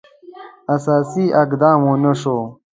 [0.75, 2.37] اساسي اقدام ونه شو.